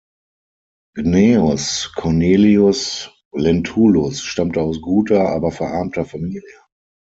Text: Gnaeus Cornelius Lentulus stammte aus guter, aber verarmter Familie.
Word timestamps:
Gnaeus 0.95 1.93
Cornelius 1.93 3.11
Lentulus 3.33 4.23
stammte 4.23 4.59
aus 4.63 4.81
guter, 4.81 5.29
aber 5.29 5.51
verarmter 5.51 6.05
Familie. 6.05 6.55